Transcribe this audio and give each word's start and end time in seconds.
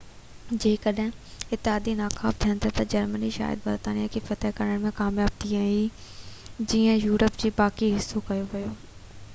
جيڪڏهن 0.61 1.09
اتحادي 1.57 1.93
ناڪام 1.99 2.39
ٿين 2.45 2.61
ها 2.79 2.85
جرمني 2.93 3.29
شايد 3.35 3.61
برطانيا 3.67 4.07
کي 4.17 4.23
فتح 4.31 4.55
ڪرڻ 4.61 4.81
۾ 4.87 4.93
ڪامياب 5.01 5.37
ٿئي 5.45 5.61
ها 5.61 6.65
جئين 6.73 7.05
يورپ 7.07 7.41
جو 7.45 7.55
باقي 7.63 7.95
حصو 8.01 8.27
ڪيو 8.33 8.67